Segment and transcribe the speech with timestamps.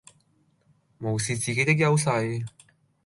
[0.97, 2.43] 無視自己的優勢